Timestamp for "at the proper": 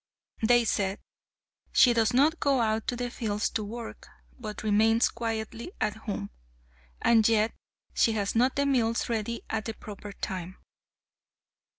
9.47-10.11